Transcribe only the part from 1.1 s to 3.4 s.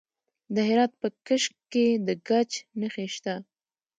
کشک کې د ګچ نښې شته.